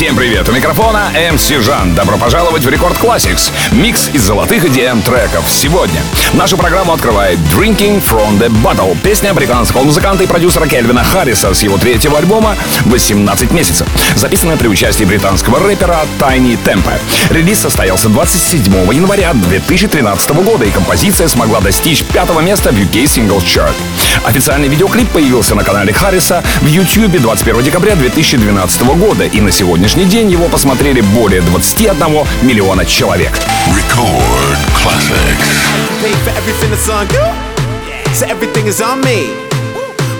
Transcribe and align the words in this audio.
Всем 0.00 0.16
привет! 0.16 0.48
У 0.48 0.52
микрофона 0.52 1.12
MC 1.14 1.60
Жан. 1.60 1.94
Добро 1.94 2.16
пожаловать 2.16 2.64
в 2.64 2.68
Record 2.70 2.96
Classix. 2.96 3.52
Микс 3.70 4.08
из 4.14 4.22
золотых 4.22 4.64
EDM 4.64 5.02
треков. 5.02 5.44
Сегодня 5.46 6.00
нашу 6.32 6.56
программу 6.56 6.94
открывает 6.94 7.38
Drinking 7.54 8.02
from 8.02 8.38
the 8.38 8.48
Bottle. 8.62 8.96
Песня 9.02 9.34
британского 9.34 9.82
музыканта 9.82 10.24
и 10.24 10.26
продюсера 10.26 10.66
Кельвина 10.66 11.04
Харриса 11.04 11.52
с 11.52 11.62
его 11.62 11.76
третьего 11.76 12.16
альбома 12.16 12.56
«18 12.86 13.52
месяцев», 13.52 13.86
записанная 14.16 14.56
при 14.56 14.68
участии 14.68 15.04
британского 15.04 15.60
рэпера 15.60 15.98
Tiny 16.18 16.58
Tempo. 16.64 16.98
Релиз 17.28 17.60
состоялся 17.60 18.08
27 18.08 18.72
января 18.94 19.34
2013 19.34 20.30
года, 20.30 20.64
и 20.64 20.70
композиция 20.70 21.28
смогла 21.28 21.60
достичь 21.60 22.04
пятого 22.04 22.40
места 22.40 22.72
в 22.72 22.74
UK 22.74 23.04
Singles 23.04 23.44
Chart. 23.44 23.74
Официальный 24.24 24.68
видеоклип 24.68 25.10
появился 25.10 25.54
на 25.54 25.62
канале 25.62 25.92
Харриса 25.92 26.42
в 26.62 26.66
YouTube 26.66 27.20
21 27.20 27.62
декабря 27.62 27.96
2012 27.96 28.80
года, 28.96 29.24
и 29.24 29.42
на 29.42 29.50
сегодняшний 29.89 30.05
день 30.05 30.29
его 30.29 30.47
посмотрели 30.47 31.01
более 31.01 31.41
21 31.41 32.27
миллиона 32.43 32.85
человек. 32.85 33.31
Record 33.73 34.59
Classics. 34.75 35.41
Pay 36.03 36.13
for 36.23 36.31
everything 36.37 36.69
that's 36.69 36.87
on 36.87 37.07
you. 37.07 38.13
So 38.13 38.27
everything 38.27 38.67
is 38.67 38.79
on 38.79 39.01
me. 39.01 39.45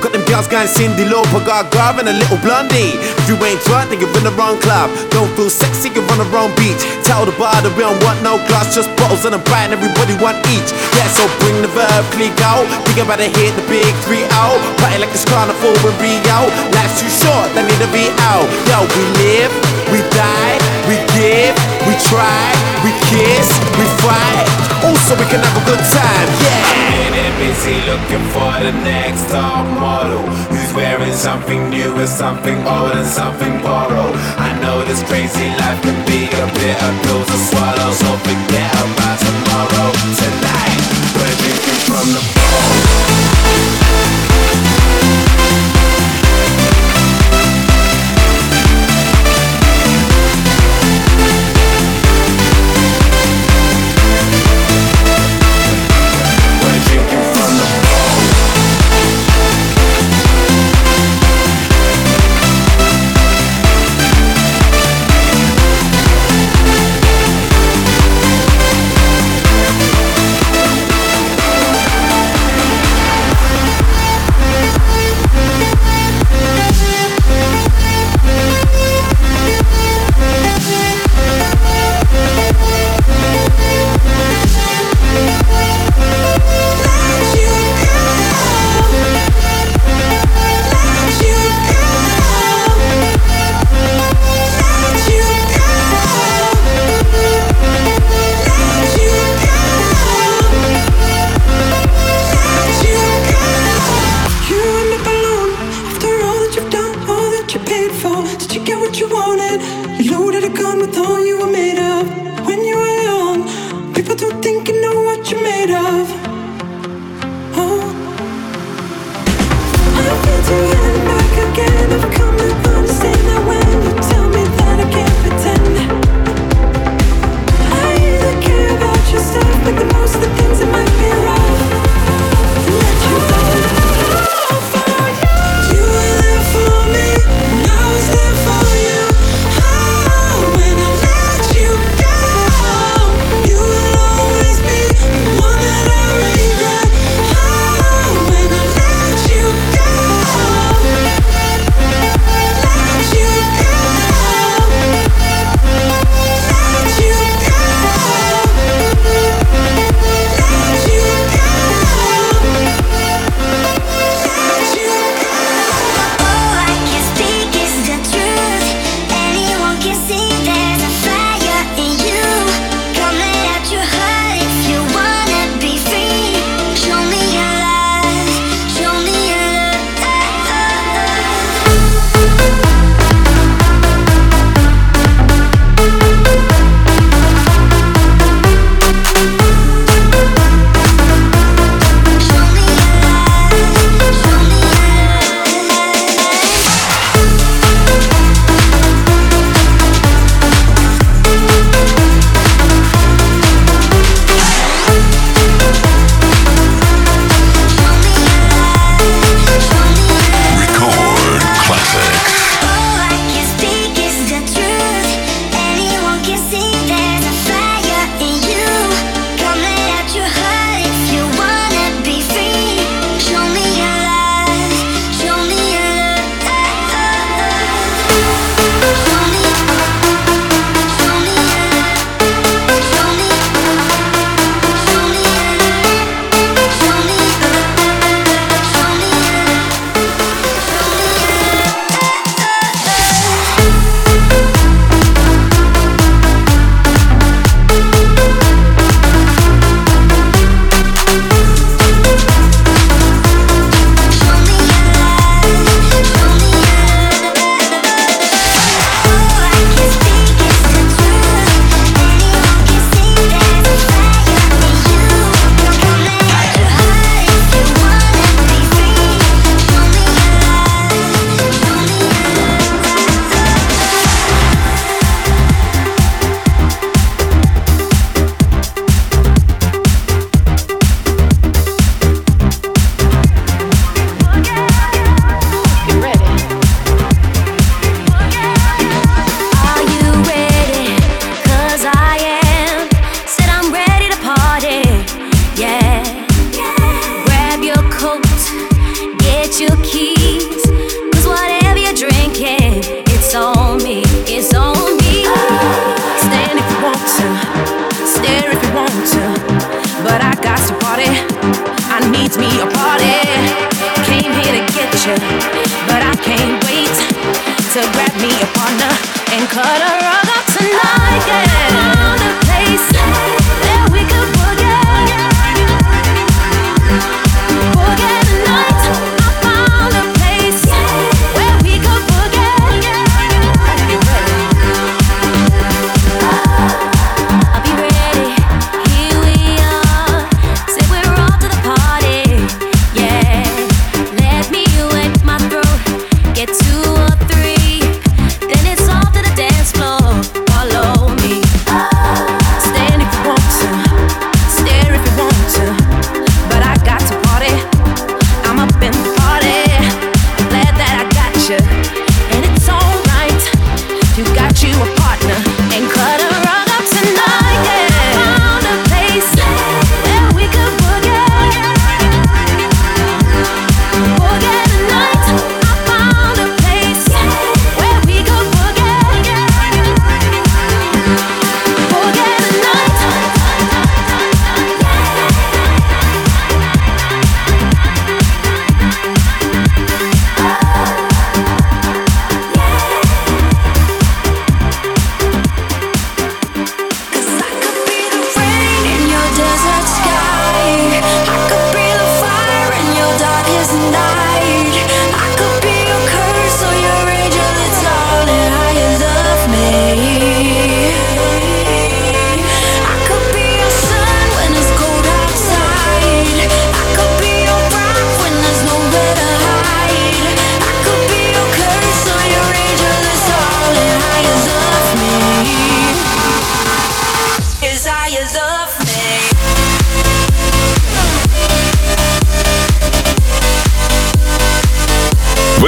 Got 0.06 0.14
them 0.14 0.26
girls 0.30 0.48
going 0.48 0.68
Cindy 0.68 1.06
Lauper, 1.06 1.42
got 1.46 1.74
Garv 1.74 1.98
and 1.98 2.10
a 2.10 2.14
little 2.14 2.38
blondie. 2.46 2.94
If 2.94 3.26
you 3.26 3.34
ain't 3.42 3.58
drunk, 3.66 3.90
then 3.90 3.98
you're 3.98 4.14
in 4.22 4.26
the 4.26 4.36
wrong 4.38 4.62
club. 4.62 4.94
Don't 5.10 5.34
feel 5.34 5.50
sexy, 5.50 5.90
you're 5.90 6.06
on 6.14 6.22
the 6.22 6.30
wrong 6.30 6.54
beach. 6.62 6.78
Tell 7.02 7.26
the 7.26 7.34
bar 7.42 7.58
that 7.58 7.74
we 7.74 7.82
don't 7.82 7.98
want 8.06 8.22
no 8.22 8.38
glass, 8.46 8.78
just 8.78 8.94
bottles 9.02 9.26
and 9.26 9.34
a 9.34 9.42
bite, 9.50 9.72
and 9.72 9.74
everybody 9.74 10.14
want 10.22 10.38
each. 10.54 10.70
Yeah, 10.94 11.10
so 11.10 11.26
bring 11.42 11.58
the 11.66 11.72
verb, 11.74 12.06
click 12.14 12.38
out. 12.46 12.70
Think 12.86 13.02
about 13.02 13.18
to 13.18 13.30
hit 13.34 13.58
the 13.58 13.66
big 13.66 13.90
three 14.06 14.22
out. 14.38 14.62
Party 14.78 15.02
like 15.02 15.10
it's 15.10 15.26
carnival 15.26 15.74
in 15.74 15.96
Rio. 15.98 16.38
Life's 16.78 17.02
too 17.02 17.10
short, 17.10 17.50
they 17.58 17.66
need 17.66 17.82
to 17.82 17.90
be 17.90 18.06
out. 18.30 18.46
Yo, 18.70 18.86
we 18.86 19.04
live, 19.26 19.49
we 19.91 20.01
die, 20.15 20.57
we 20.89 20.97
give, 21.19 21.55
we 21.87 21.95
try, 22.07 22.47
we 22.87 22.91
kiss, 23.11 23.47
we 23.79 23.87
fight. 24.03 24.47
Also, 24.87 25.13
we 25.19 25.27
can 25.29 25.43
have 25.43 25.57
a 25.61 25.65
good 25.67 25.83
time, 25.93 26.31
yeah. 26.41 26.81
Minute 26.95 27.35
busy 27.39 27.77
looking 27.91 28.25
for 28.33 28.53
the 28.65 28.73
next 28.85 29.29
top 29.31 29.67
model 29.79 30.23
Who's 30.51 30.73
wearing 30.75 31.13
something 31.13 31.71
new 31.71 31.95
and 31.97 32.09
something 32.09 32.57
old 32.67 32.93
and 32.93 33.07
something 33.07 33.61
borrowed 33.63 34.15
I 34.37 34.59
know 34.61 34.85
this 34.85 35.03
crazy 35.05 35.49
life 35.61 35.81
can 35.83 35.97
be 36.07 36.27
a 36.29 36.47
bitter 36.57 36.93
pill 37.05 37.23
to 37.25 37.37
swallow 37.49 37.91
So 37.93 38.11
forget 38.27 38.73
about 38.75 39.19
tomorrow 39.21 39.89
Tonight, 40.21 40.81
we're 41.17 41.37
drinking 41.41 41.81
from 41.89 42.07
the 42.15 42.40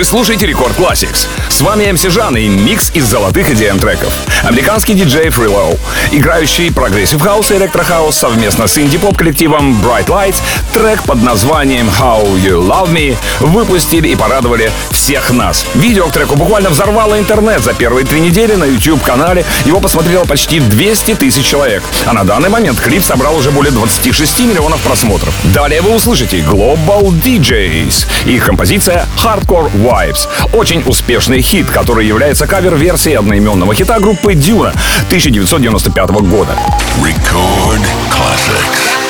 Вы 0.02 0.06
слушаете 0.06 0.46
Record 0.46 0.76
Classix. 0.76 1.28
С 1.48 1.60
вами 1.60 1.92
MC 1.92 2.02
Жан 2.02 2.36
и 2.36 2.48
микс 2.48 2.90
из 2.92 3.04
золотых 3.04 3.48
EDM 3.52 3.78
треков. 3.78 4.12
Американский 4.42 4.94
диджей 4.94 5.28
Freelow, 5.28 5.78
играющий 6.10 6.72
прогрессив 6.72 7.20
хаус 7.20 7.52
и 7.52 7.54
электрохаус 7.54 8.16
совместно 8.16 8.66
с 8.66 8.76
инди-поп 8.76 9.16
коллективом 9.16 9.80
Bright 9.80 10.06
Lights, 10.06 10.42
трек 10.72 11.04
под 11.04 11.22
названием 11.22 11.88
How 11.88 12.24
You 12.34 12.66
Love 12.66 12.92
Me 12.92 13.16
выпустили 13.38 14.08
и 14.08 14.16
порадовали 14.16 14.72
всех 15.02 15.32
нас. 15.32 15.66
Видео 15.74 16.06
к 16.06 16.12
треку 16.12 16.36
буквально 16.36 16.70
взорвало 16.70 17.18
интернет. 17.18 17.60
За 17.64 17.74
первые 17.74 18.06
три 18.06 18.20
недели 18.20 18.54
на 18.54 18.62
YouTube-канале 18.62 19.44
его 19.64 19.80
посмотрело 19.80 20.24
почти 20.24 20.60
200 20.60 21.16
тысяч 21.16 21.44
человек. 21.44 21.82
А 22.06 22.12
на 22.12 22.22
данный 22.22 22.48
момент 22.48 22.80
клип 22.80 23.02
собрал 23.02 23.36
уже 23.36 23.50
более 23.50 23.72
26 23.72 24.40
миллионов 24.42 24.80
просмотров. 24.82 25.34
Далее 25.52 25.82
вы 25.82 25.96
услышите 25.96 26.38
Global 26.38 27.08
DJs. 27.20 28.06
Их 28.26 28.46
композиция 28.46 29.08
Hardcore 29.16 29.72
Vibes. 29.72 30.28
Очень 30.52 30.84
успешный 30.86 31.42
хит, 31.42 31.68
который 31.68 32.06
является 32.06 32.46
кавер-версией 32.46 33.18
одноименного 33.18 33.74
хита 33.74 33.98
группы 33.98 34.34
Dune 34.34 34.72
1995 35.08 36.10
года. 36.10 36.56
Record 37.02 37.82
classics. 38.08 39.01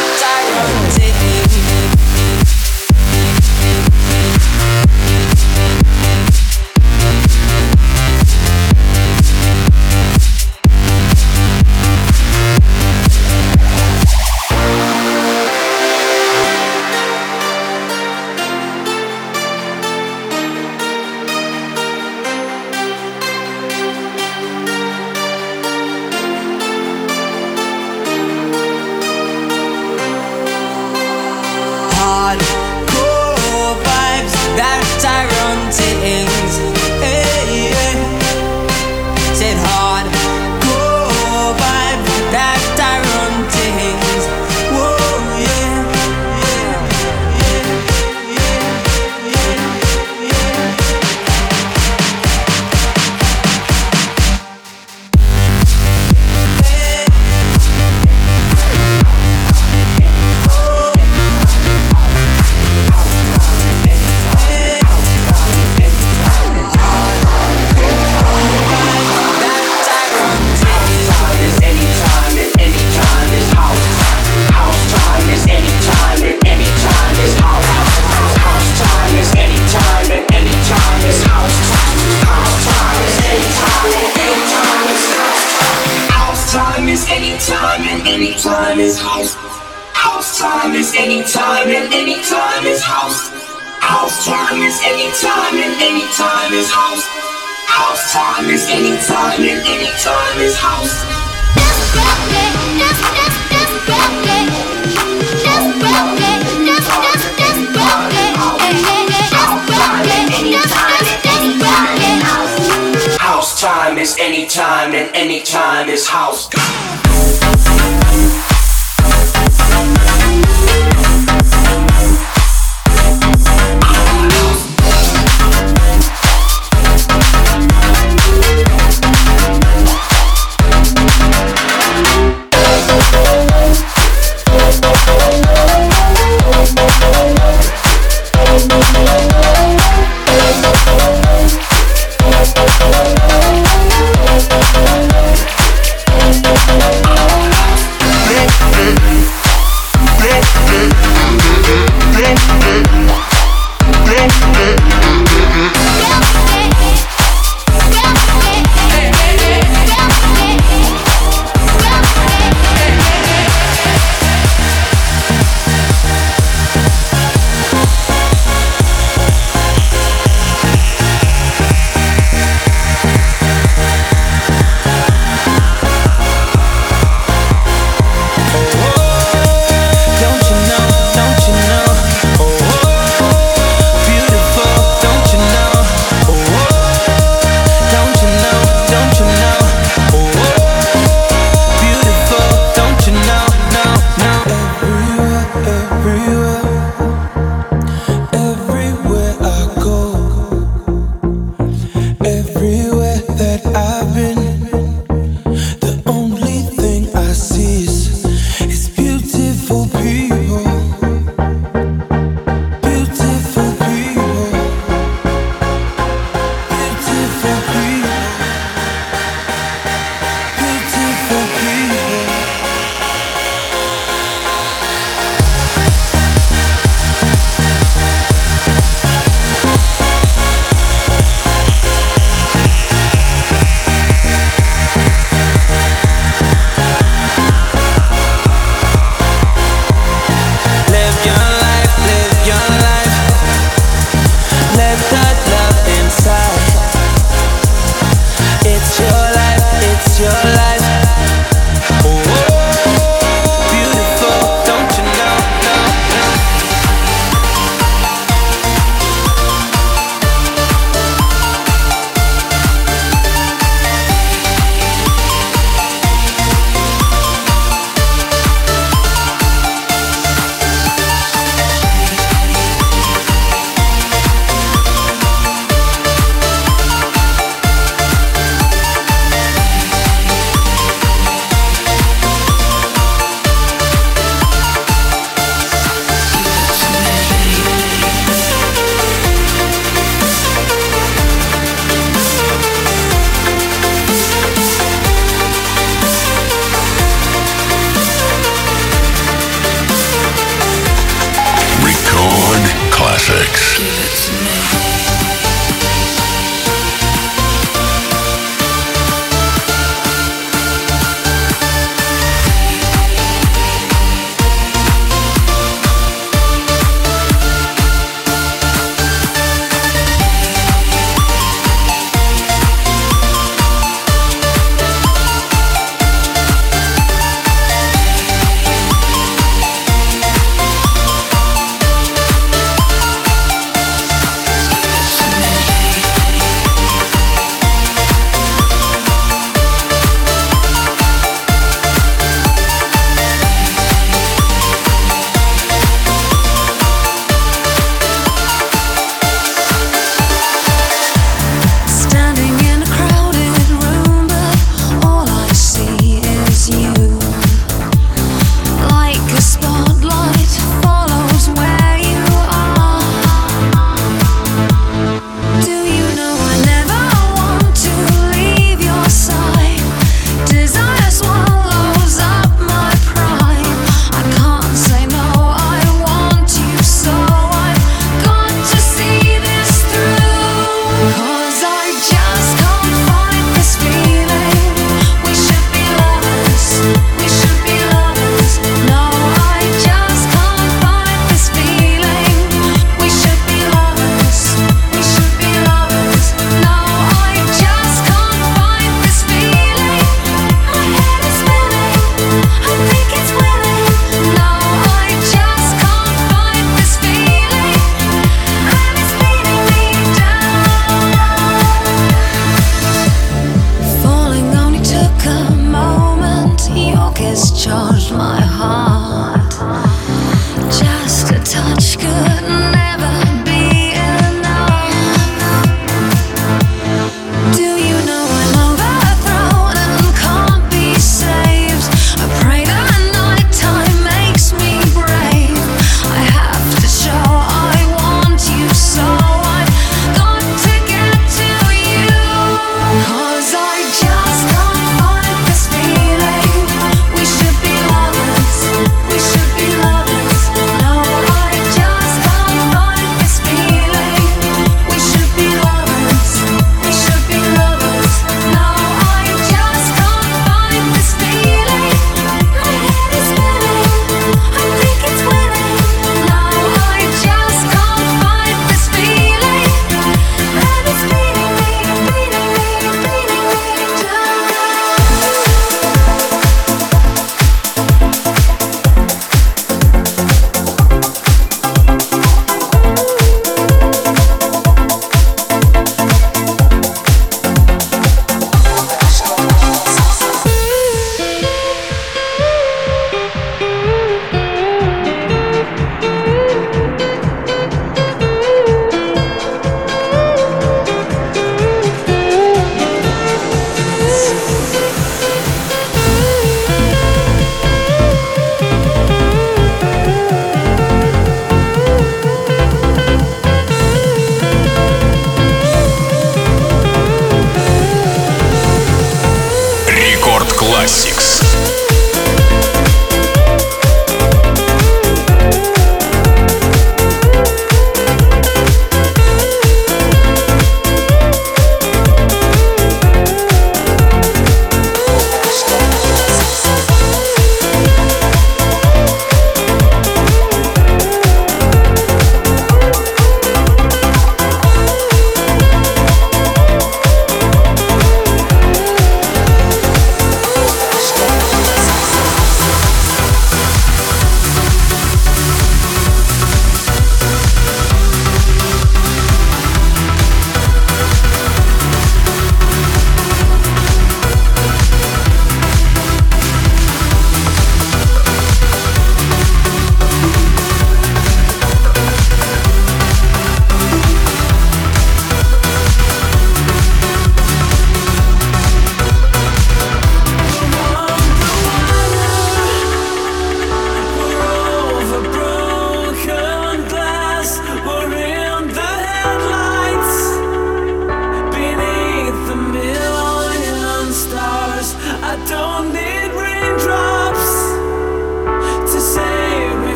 anytime 115.23 115.87
this 115.87 116.09
house. 116.09 116.49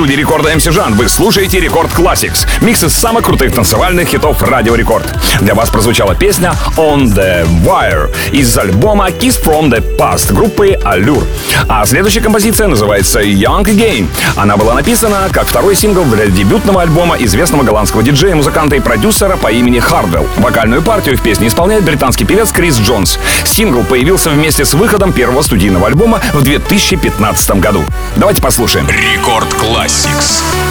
Студии 0.00 0.14
рекорда 0.14 0.50
MC 0.54 0.72
Жан 0.72 0.94
вы 0.94 1.10
слушаете 1.10 1.60
Record 1.60 1.90
Classix, 1.90 2.46
микс 2.62 2.82
из 2.82 2.94
самых 2.94 3.22
крутых 3.22 3.52
танцевальных 3.52 4.08
хитов 4.08 4.40
Радио 4.40 4.74
Рекорд. 4.74 5.04
Для 5.42 5.54
вас 5.54 5.68
прозвучала 5.68 6.14
песня 6.14 6.54
On 6.78 7.02
The 7.02 7.46
Wire 7.62 8.10
из 8.32 8.56
альбома 8.56 9.08
Kiss 9.08 9.38
From 9.44 9.68
The 9.70 9.98
Past 9.98 10.32
группы 10.32 10.68
Allure. 10.68 11.22
А 11.68 11.84
следующая 11.84 12.22
композиция 12.22 12.68
называется 12.68 13.20
Young 13.20 13.64
Again. 13.64 14.08
Она 14.36 14.56
была 14.56 14.72
написана 14.72 15.28
как 15.30 15.46
второй 15.46 15.76
сингл 15.76 16.04
для 16.04 16.28
дебютного 16.28 16.80
альбома 16.80 17.16
известного 17.16 17.62
голландского 17.62 18.02
диджея, 18.02 18.34
музыканта 18.34 18.76
и 18.76 18.80
продюсера 18.80 19.36
по 19.36 19.52
имени 19.52 19.80
Хардвелл. 19.80 20.26
Вокальную 20.38 20.80
партию 20.80 21.18
в 21.18 21.22
песне 21.22 21.48
исполняет 21.48 21.84
британский 21.84 22.24
певец 22.24 22.52
Крис 22.52 22.78
Джонс. 22.78 23.18
Сингл 23.44 23.84
появился 23.84 24.30
вместе 24.30 24.64
с 24.64 24.72
выходом 24.72 25.12
первого 25.12 25.42
студийного 25.42 25.88
альбома 25.88 26.22
в 26.32 26.42
2015 26.42 27.50
году. 27.60 27.84
Давайте 28.16 28.40
послушаем. 28.40 28.88
Рекорд 28.88 29.52
Classics. 29.90 30.69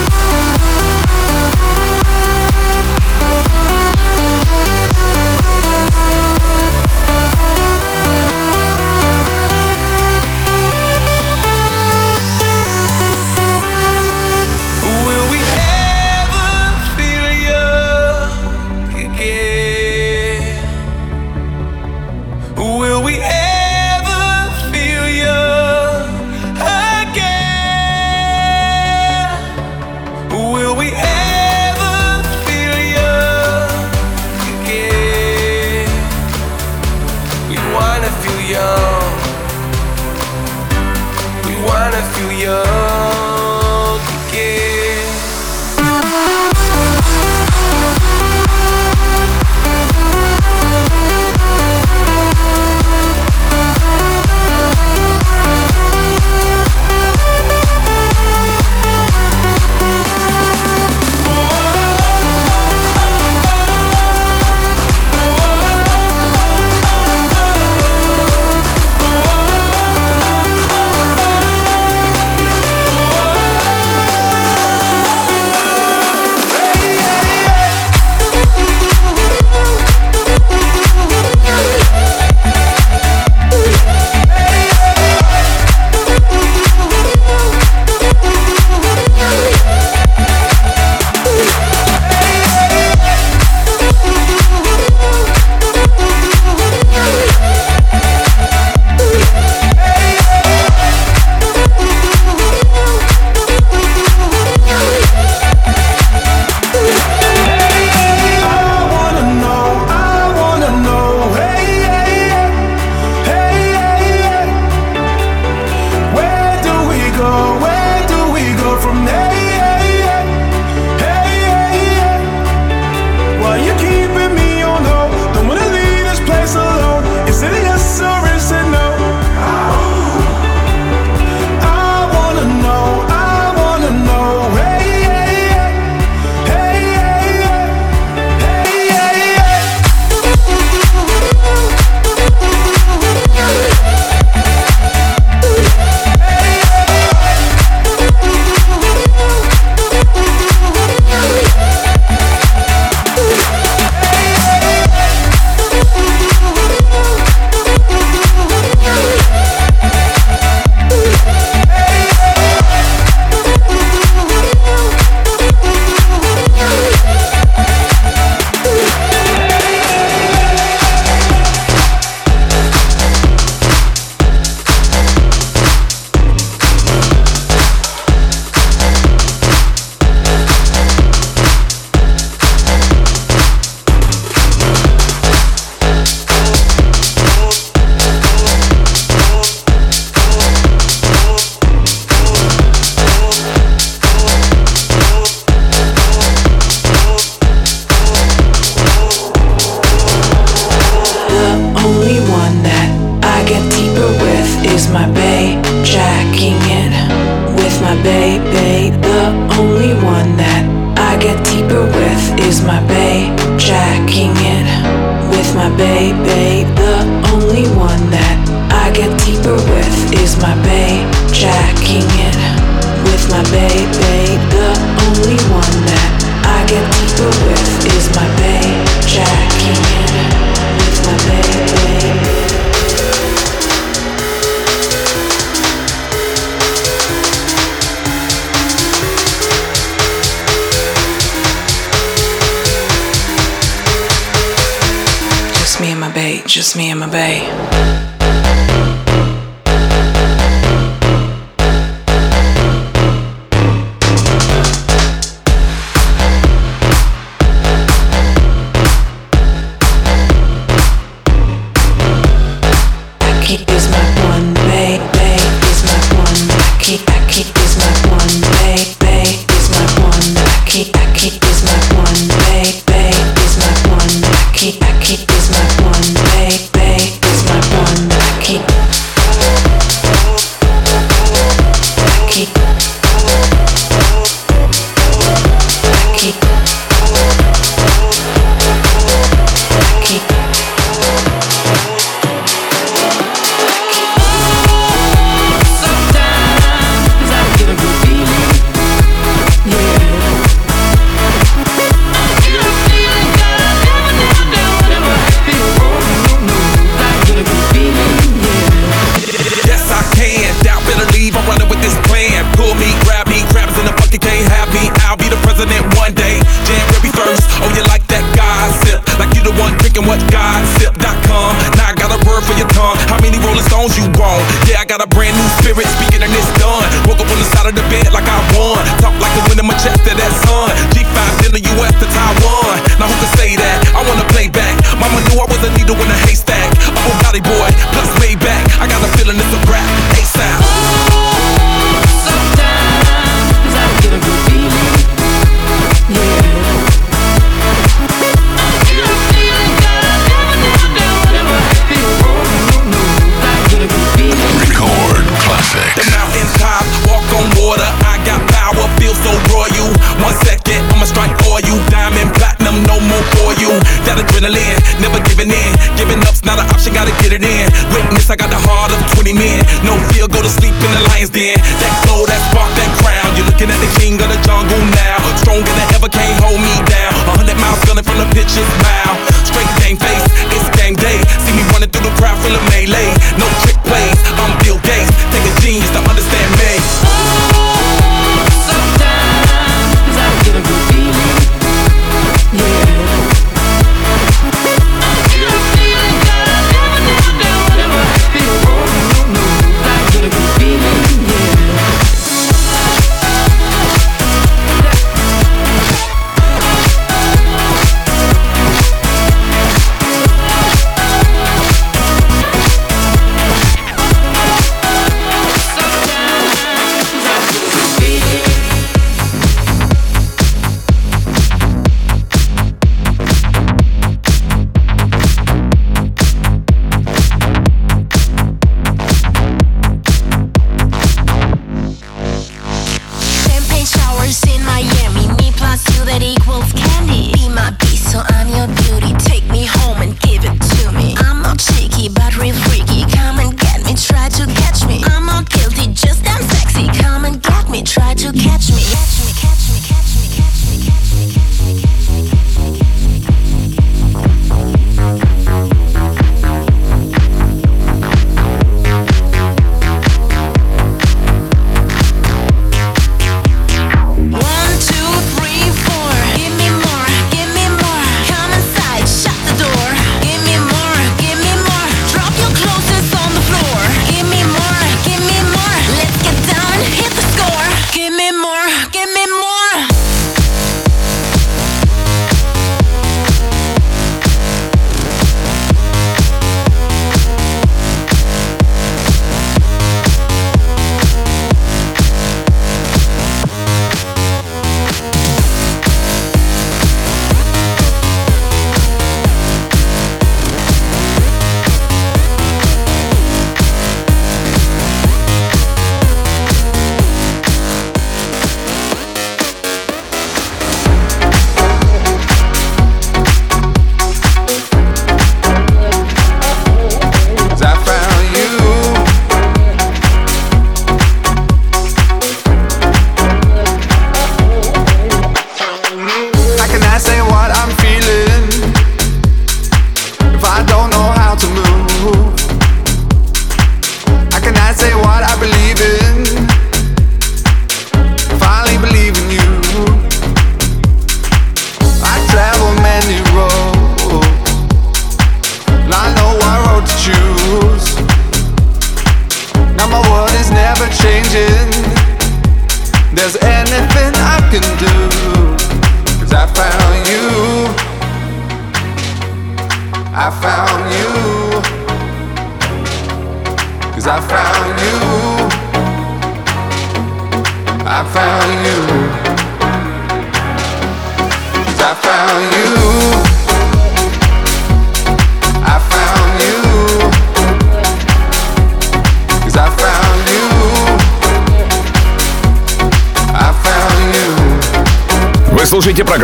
adrenaline, 364.20 364.78
never 365.00 365.18
giving 365.24 365.50
in. 365.50 365.70
Giving 365.96 366.20
up's 366.28 366.44
not 366.44 366.60
an 366.60 366.68
option, 366.68 366.92
gotta 366.92 367.12
get 367.24 367.32
it 367.32 367.42
in. 367.42 367.66
Witness, 367.92 368.28
I 368.28 368.36
got 368.36 368.50
the 368.52 368.60
heart 368.60 368.92
of 368.92 369.00
20 369.16 369.32
men. 369.32 369.64
No 369.82 369.96
fear, 370.12 370.28
go 370.28 370.40
to 370.44 370.52
sleep 370.52 370.76
in 370.76 370.90
the 370.92 371.02
lion's 371.10 371.32
den. 371.32 371.56
That 371.80 371.92
glow, 372.04 372.28
that 372.28 372.40
spark, 372.52 372.70
that 372.76 372.90
crown. 373.00 373.28
You're 373.36 373.48
looking 373.48 373.72
at 373.72 373.80
the 373.80 373.90
king 373.98 374.20
of 374.20 374.28
the 374.28 374.38
jungle 374.44 374.80
now. 374.92 375.18
Stronger 375.40 375.72
than 375.72 375.88
ever, 375.96 376.08
can't 376.08 376.36
hold 376.44 376.60
me 376.60 376.74
down. 376.88 376.99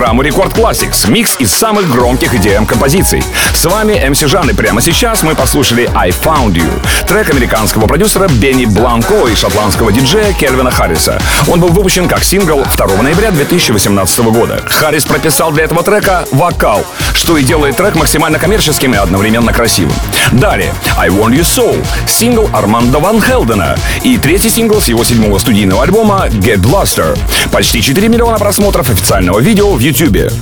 Программу 0.06 0.22
Record 0.22 0.56
Classix, 0.56 1.10
микс 1.10 1.34
из 1.40 1.50
самых 1.50 1.90
громких 1.90 2.32
EDM 2.32 2.64
композиций. 2.64 3.24
С 3.52 3.64
вами 3.64 3.94
MC 3.94 4.28
Жан, 4.28 4.48
и 4.48 4.52
прямо 4.52 4.80
сейчас 4.80 5.24
мы 5.24 5.34
послушали 5.34 5.90
I 5.96 6.10
Found 6.10 6.52
You, 6.52 6.70
трек 7.08 7.28
американского 7.30 7.88
продюсера 7.88 8.28
Бенни 8.28 8.66
Бланко 8.66 9.26
и 9.26 9.34
шотландского 9.34 9.90
диджея 9.90 10.32
Кельвина 10.32 10.70
Харриса. 10.70 11.20
Он 11.48 11.58
был 11.58 11.70
выпущен 11.70 12.06
как 12.06 12.22
сингл 12.22 12.64
2 12.76 13.02
ноября 13.02 13.32
2018 13.32 14.18
года. 14.26 14.62
Харрис 14.66 15.04
прописал 15.04 15.50
для 15.50 15.64
этого 15.64 15.82
трека 15.82 16.24
вокал, 16.30 16.84
что 17.12 17.36
и 17.36 17.42
делает 17.42 17.76
трек 17.76 17.96
максимально 17.96 18.38
коммерческим 18.38 18.94
и 18.94 18.98
одновременно 18.98 19.52
красивым. 19.52 19.96
Далее 20.30 20.72
I 20.96 21.08
Want 21.08 21.32
You 21.32 21.40
So, 21.40 21.84
сингл 22.06 22.48
Армандо 22.52 23.00
Ван 23.00 23.20
Хелдена 23.20 23.76
и 24.04 24.18
третий 24.18 24.50
сингл 24.50 24.80
с 24.80 24.86
его 24.86 25.02
седьмого 25.02 25.38
студийного 25.38 25.82
альбома 25.82 26.28
Ghettoblaster. 26.28 27.18
Почти 27.50 27.82
4 27.82 28.08
миллиона 28.08 28.38
просмотров 28.38 28.88
официального 28.88 29.40
видео 29.40 29.72
в 29.72 29.80
YouTube. 29.80 29.95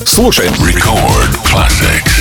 Слушаем. 0.05 0.53
Record 0.55 1.33
Classics. 1.45 2.14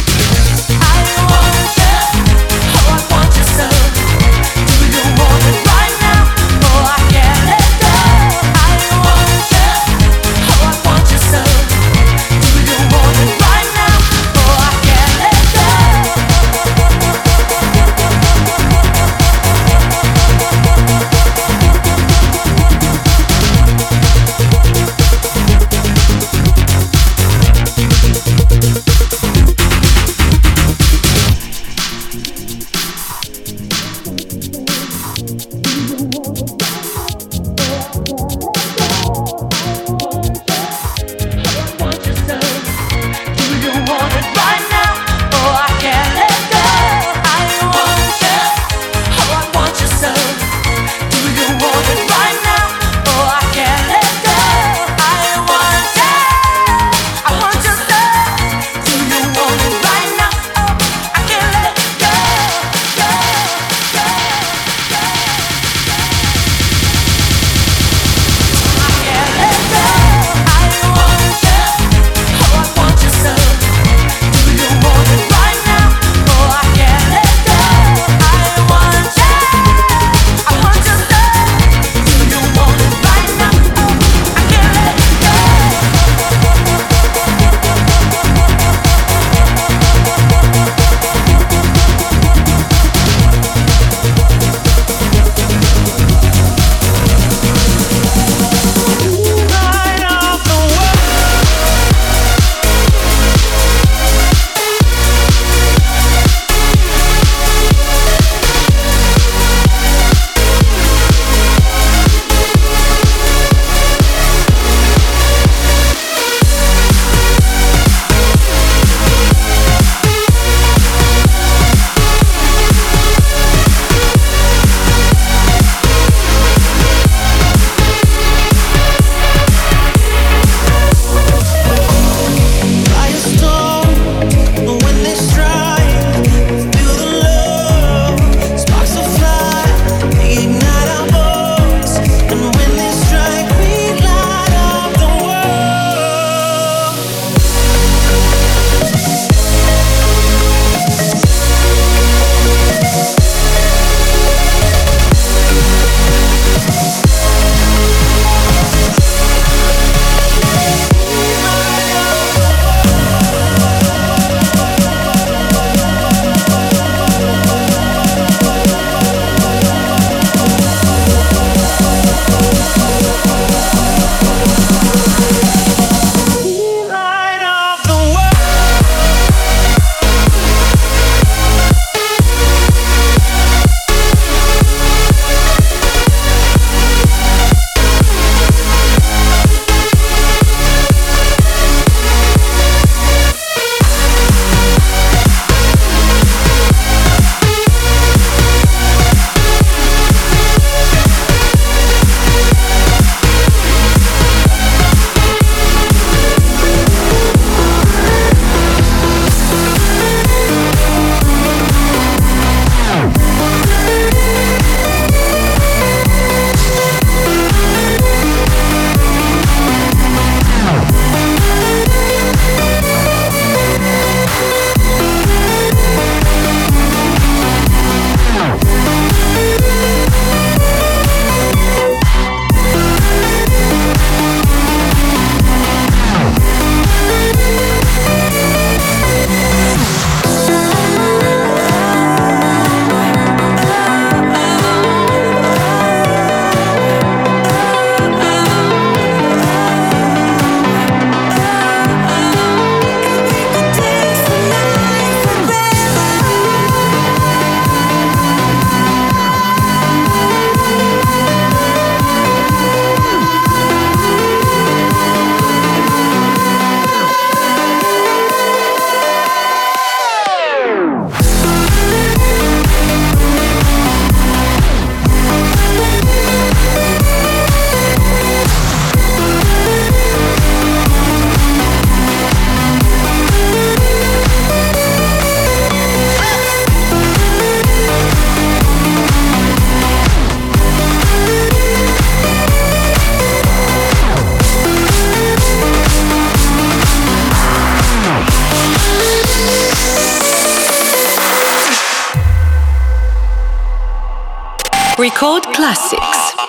Record 305.00 305.52
classics. 305.56 306.43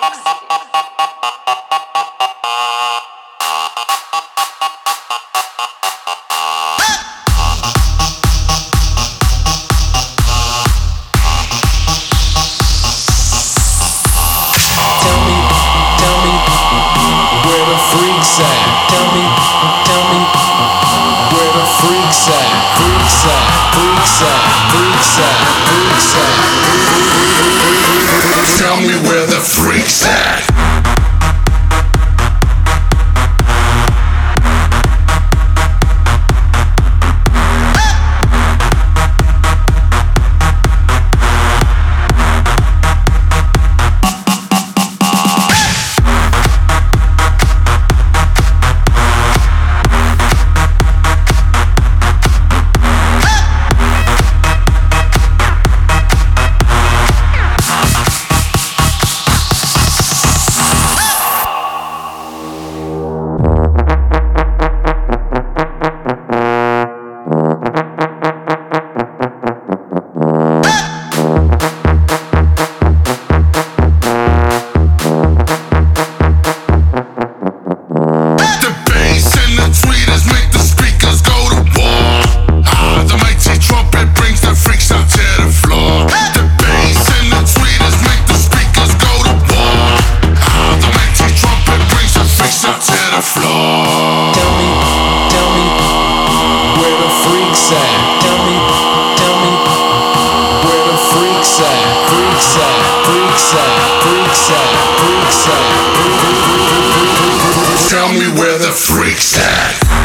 Tell 107.95 108.11
me 108.11 108.27
where 108.37 108.57
the 108.57 108.73
freak's 108.73 109.37
at. 109.37 110.04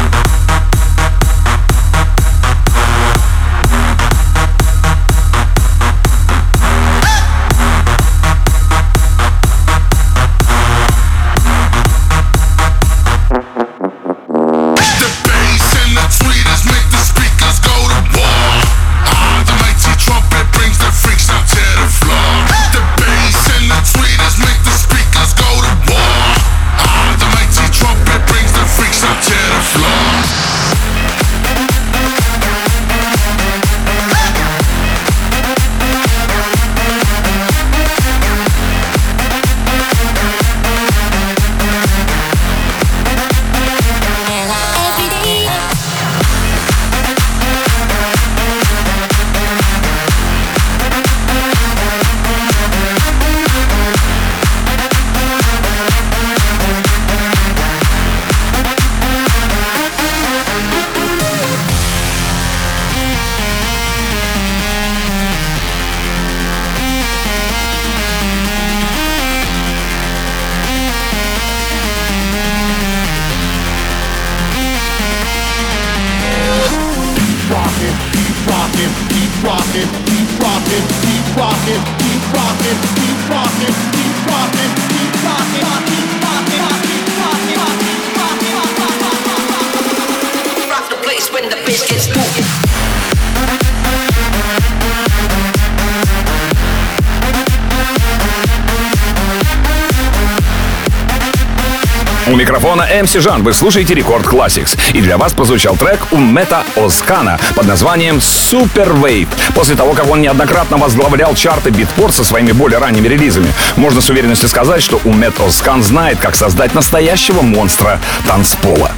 МС 103.02 103.12
Жан. 103.14 103.42
Вы 103.42 103.52
слушаете 103.52 103.94
Рекорд 103.94 104.26
Classics. 104.26 104.78
И 104.92 105.00
для 105.00 105.16
вас 105.16 105.32
прозвучал 105.32 105.76
трек 105.76 106.00
у 106.10 106.18
Мета 106.18 106.64
Оскана 106.76 107.38
под 107.54 107.66
названием 107.66 108.16
Super 108.16 108.92
Wave. 109.00 109.28
После 109.54 109.74
того, 109.74 109.94
как 109.94 110.08
он 110.10 110.20
неоднократно 110.20 110.76
возглавлял 110.76 111.34
чарты 111.34 111.70
битпорт 111.70 112.14
со 112.14 112.24
своими 112.24 112.52
более 112.52 112.78
ранними 112.78 113.08
релизами, 113.08 113.52
можно 113.76 114.00
с 114.00 114.10
уверенностью 114.10 114.48
сказать, 114.48 114.82
что 114.82 115.00
у 115.04 115.12
Мет 115.12 115.38
Оскан 115.40 115.82
знает, 115.82 116.18
как 116.18 116.34
создать 116.34 116.74
настоящего 116.74 117.42
монстра 117.42 118.00
танцпола. 118.26 118.92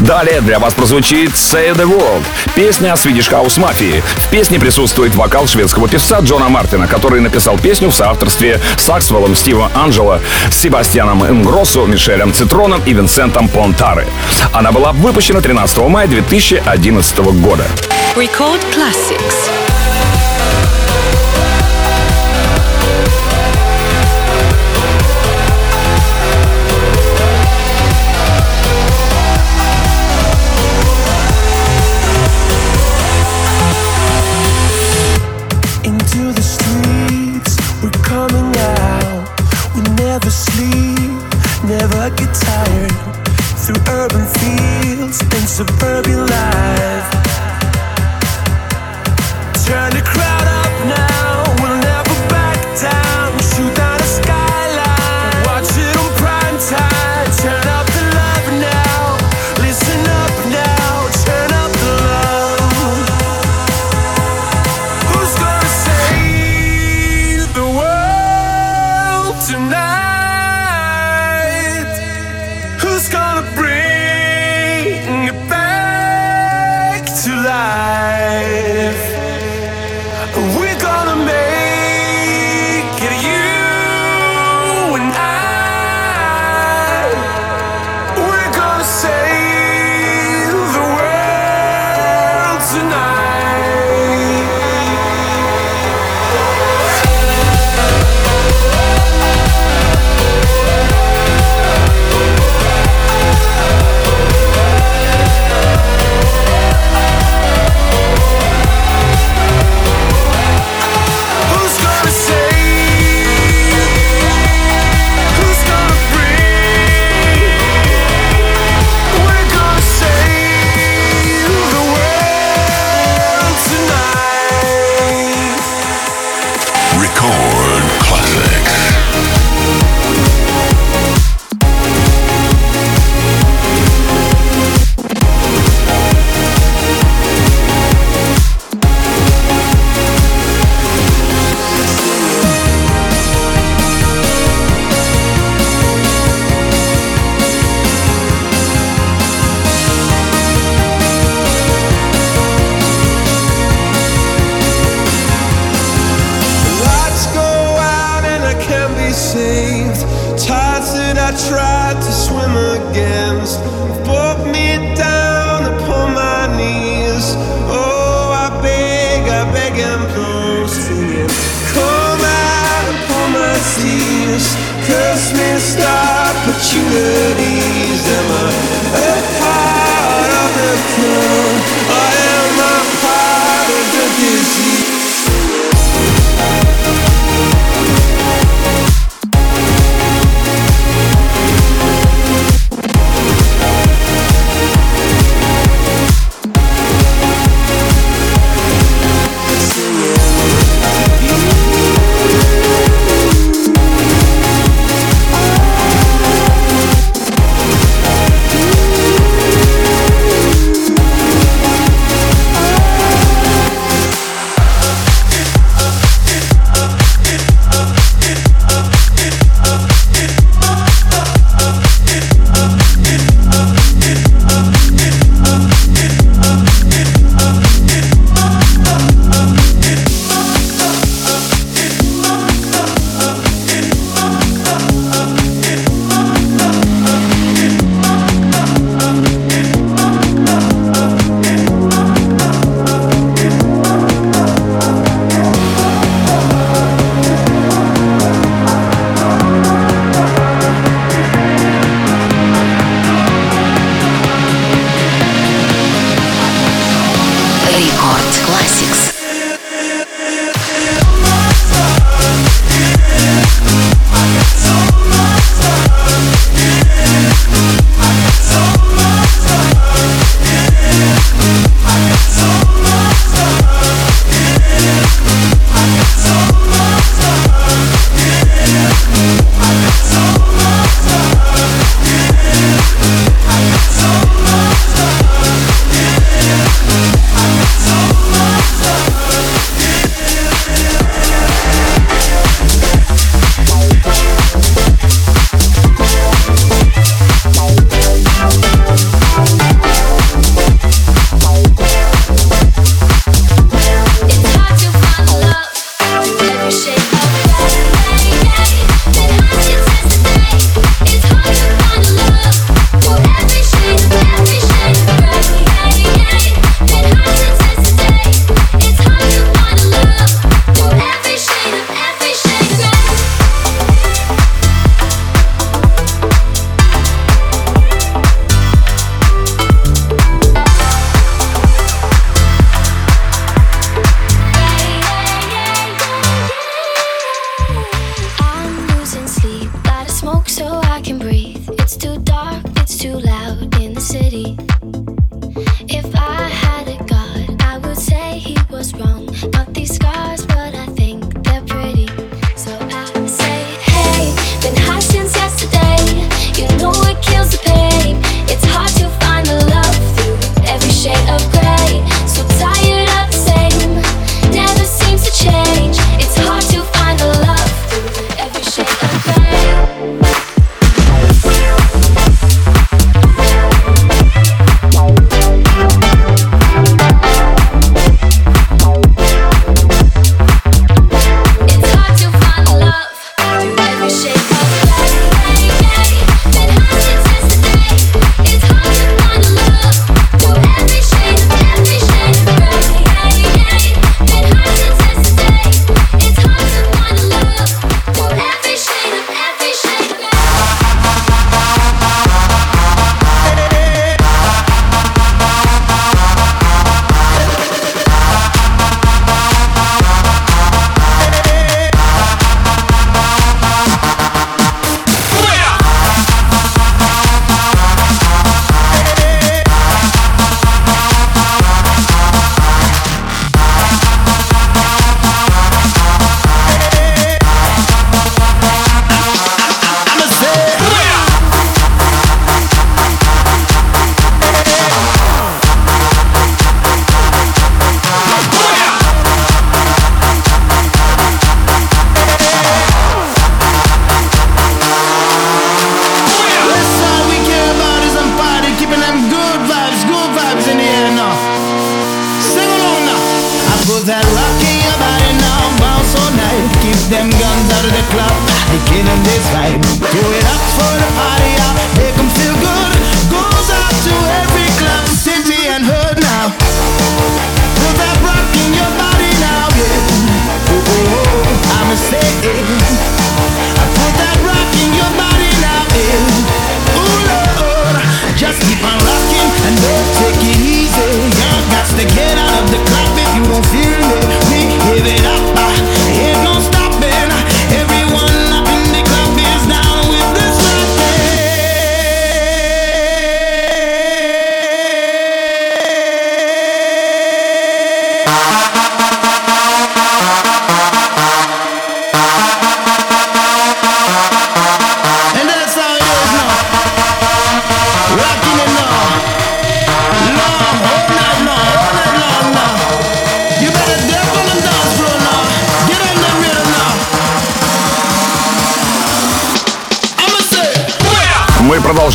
Далее 0.00 0.40
для 0.40 0.58
вас 0.58 0.74
прозвучит 0.74 1.30
Say 1.30 1.74
the 1.74 1.84
World, 1.84 2.22
песня 2.54 2.92
о 2.92 2.96
Swedish 2.96 3.30
House 3.30 3.58
Mafia. 3.58 4.02
В 4.16 4.28
песне 4.30 4.58
присутствует 4.58 5.14
вокал 5.14 5.46
шведского 5.46 5.88
певца 5.88 6.20
Джона 6.20 6.48
Мартина, 6.48 6.86
который 6.86 7.20
написал 7.20 7.58
песню 7.58 7.90
в 7.90 7.94
соавторстве 7.94 8.60
с 8.76 8.88
Аксвеллом 8.88 9.34
Стива 9.34 9.70
Анджело, 9.74 10.20
Себастьяном 10.50 11.24
Ингроссо, 11.26 11.84
Мишелем 11.86 12.32
Цитроном 12.32 12.82
и 12.86 12.92
Винсентом 12.92 13.48
Понтары. 13.48 14.06
Она 14.52 14.72
была 14.72 14.92
выпущена 14.92 15.40
13 15.40 15.78
мая 15.88 16.06
2011 16.06 17.18
года. 17.18 17.64
Record 18.16 18.60
Classics. 18.74 19.67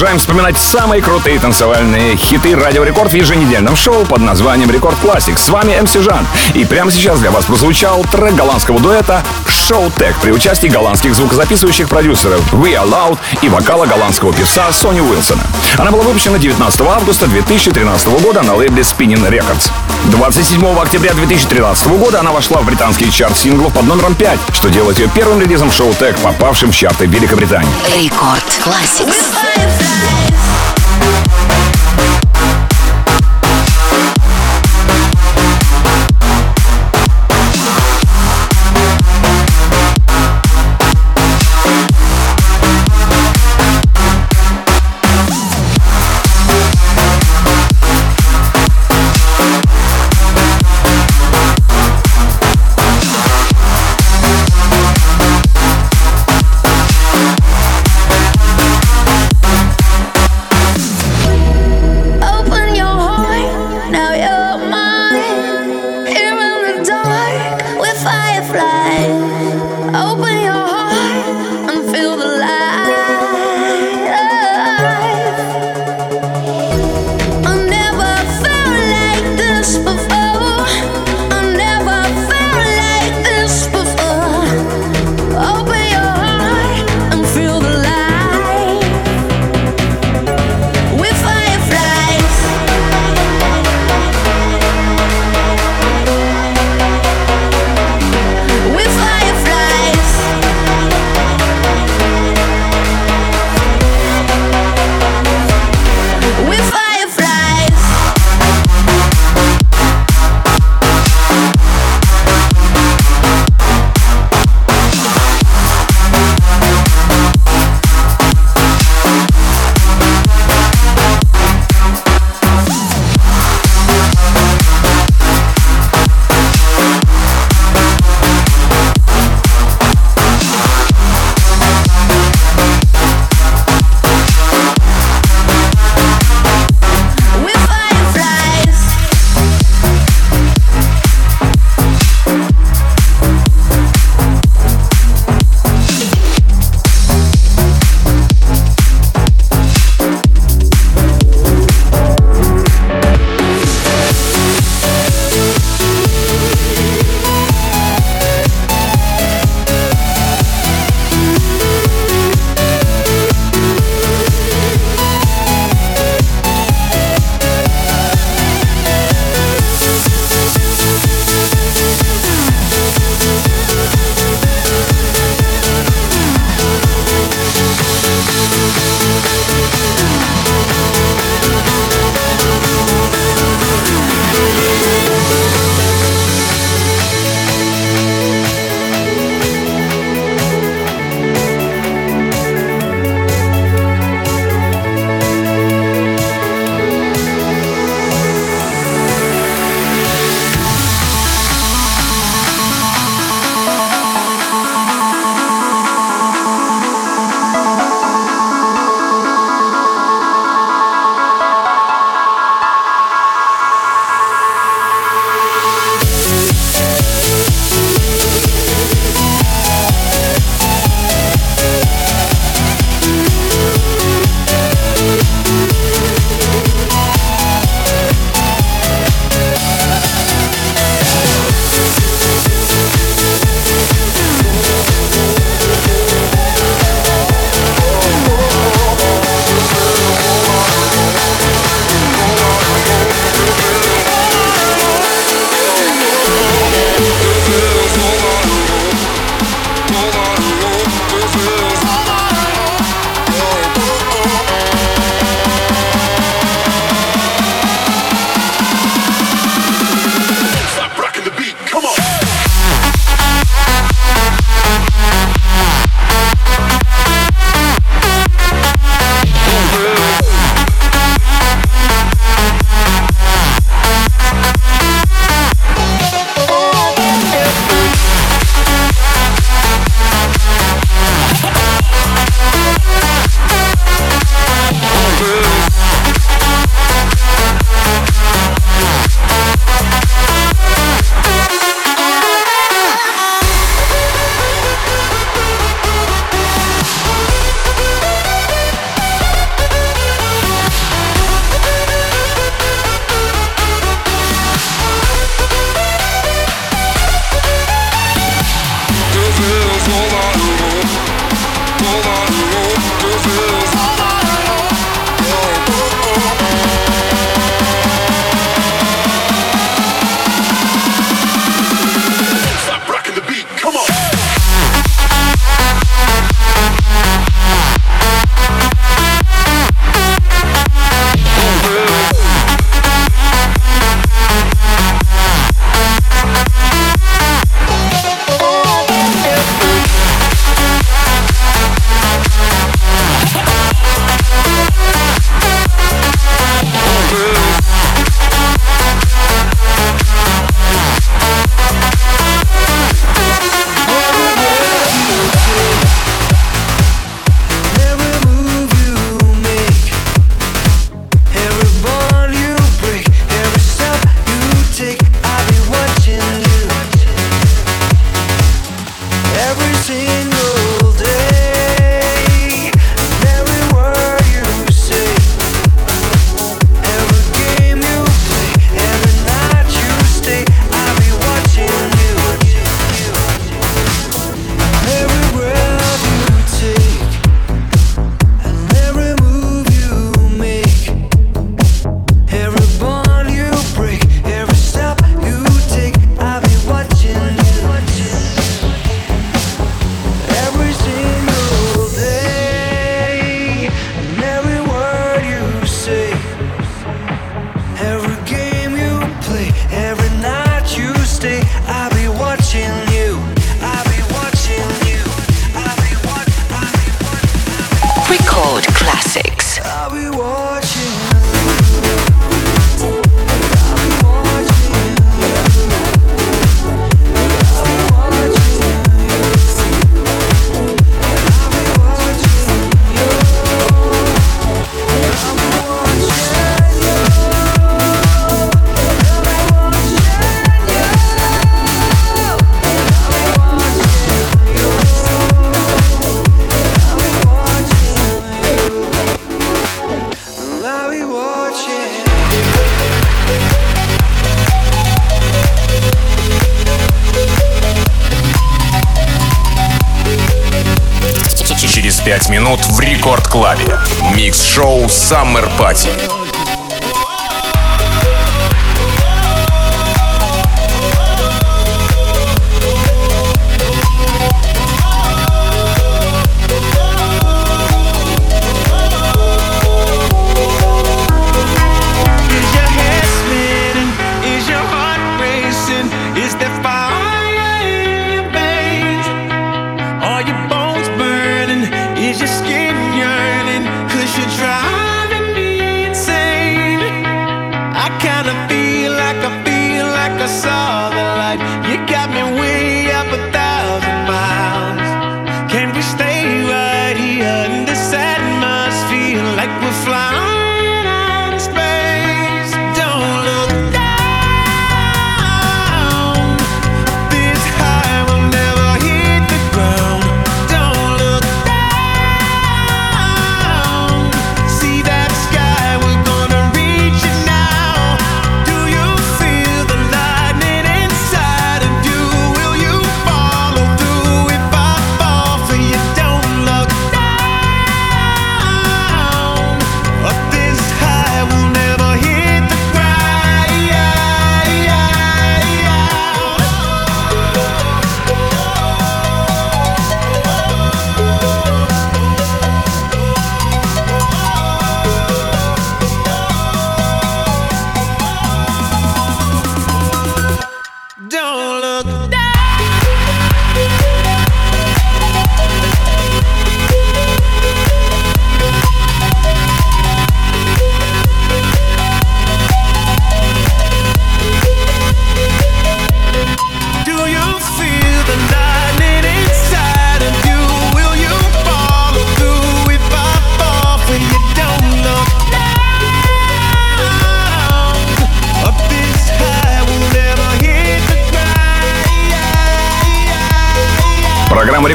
уже 0.04 0.12
продолжаем 0.14 0.20
вспоминать 0.20 0.58
самые 0.58 1.02
крутые 1.02 1.40
танцевальные 1.40 2.16
хиты 2.18 2.56
Радио 2.56 2.84
Рекорд 2.84 3.12
в 3.12 3.16
еженедельном 3.16 3.76
шоу 3.76 4.06
под 4.06 4.20
названием 4.22 4.70
Record 4.70 4.98
Classix. 5.00 5.40
С 5.40 5.50
вами 5.50 5.80
MC 5.82 5.94
Жан. 5.94 6.26
И 6.54 6.66
прямо 6.66 6.92
сейчас 6.92 7.20
для 7.20 7.32
вас 7.32 7.46
прозвучал 7.46 8.04
трек 8.12 8.36
голландского 8.36 8.80
дуэта 8.80 9.24
Showtek 9.48 10.16
при 10.22 10.32
участии 10.32 10.68
голландских 10.68 11.16
звукозаписывающих 11.16 11.88
продюсеров 11.88 12.42
We 12.54 12.74
Are 12.74 12.88
Loud 12.88 13.18
и 13.42 13.50
вокала 13.50 13.86
голландского 13.86 14.34
певца 14.34 14.72
Сони 14.72 15.00
Уилсона. 15.00 15.42
Она 15.78 15.90
была 15.90 16.04
выпущена 16.04 16.38
19 16.38 16.82
августа 16.82 17.28
2013 17.28 18.08
года 18.22 18.44
на 18.44 18.56
лейбле 18.56 18.84
Spinnin' 18.84 19.28
Records. 19.30 19.72
27 20.12 20.80
октября 20.80 21.14
2013 21.14 21.88
года 21.88 22.20
она 22.20 22.32
вошла 22.32 22.60
в 22.62 22.66
британский 22.66 23.10
чарт 23.12 23.38
синглов 23.38 23.74
под 23.74 23.86
номером 23.86 24.16
5, 24.16 24.40
что 24.54 24.70
делает 24.70 25.00
ее 25.00 25.10
первым 25.16 25.40
релизом 25.40 25.72
Showtek, 25.72 26.18
попавшим 26.18 26.72
в 26.72 26.76
чарты 26.76 27.06
Великобритании. 27.06 27.72
Рекорд 27.96 28.44
Classics. 28.64 30.03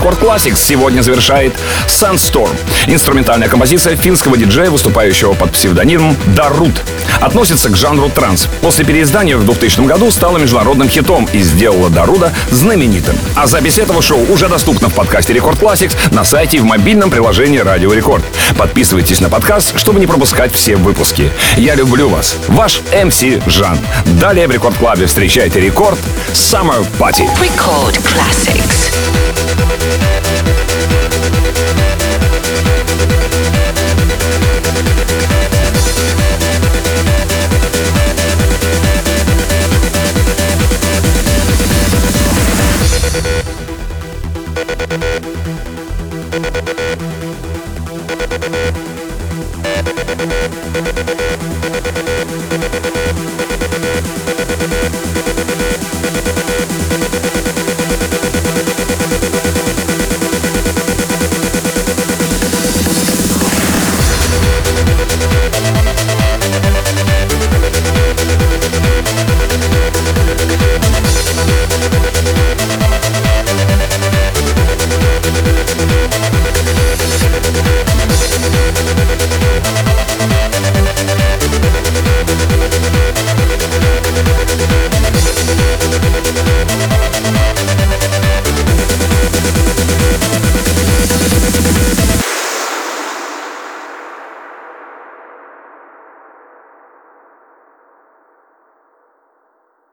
Record 0.09 0.23
Classix 0.23 0.57
сегодня 0.57 1.03
завершает 1.03 1.53
Sandstorm. 1.87 2.57
Инструментальная 2.87 3.47
композиция 3.47 3.95
финского 3.95 4.39
диджея, 4.39 4.71
выступающего 4.71 5.35
под 5.35 5.53
псевдонимом 5.53 6.17
Darude. 6.35 6.73
Относится 7.21 7.69
к 7.69 7.77
жанру 7.77 8.09
транс. 8.09 8.49
После 8.63 8.87
переиздания 8.87 9.37
в 9.37 9.45
2000 9.45 9.83
году 9.83 10.11
стала 10.11 10.39
международным 10.39 10.89
хитом 10.89 11.29
и 11.35 11.41
сделала 11.41 11.91
Даруда 11.91 12.33
знаменитым. 12.51 13.19
А 13.37 13.47
запись 13.47 13.79
этого 13.79 14.01
шоу 14.01 14.21
уже 14.33 14.49
доступна 14.49 14.89
в 14.89 14.95
подкасте 14.95 15.35
Record 15.35 15.61
Classix 15.61 15.95
на 16.11 16.25
сайте 16.25 16.57
и 16.57 16.61
в 16.61 16.65
мобильном 16.65 17.11
приложении 17.11 17.59
Радио 17.59 17.93
Рекорд. 17.93 18.25
Подписывайтесь 18.57 19.21
на 19.21 19.29
подкаст, 19.29 19.79
чтобы 19.79 20.01
не 20.01 20.07
пропускать 20.07 20.55
все 20.55 20.77
выпуски. 20.77 21.31
Я 21.59 21.75
люблю 21.75 22.09
вас. 22.09 22.37
Ваш 22.49 22.81
MC 23.05 23.23
Жан. 23.47 23.79
Далее 24.19 24.49
в 24.49 24.53
Рекорд 24.53 24.79
Клабе 24.79 25.05
встречайте 25.05 25.61
Рекорд 25.61 25.99
Summer 26.33 26.87
Party. 26.99 27.29
Record 27.39 28.01
Classics. 28.03 28.89
Thank 30.01 30.33
you. 30.33 30.38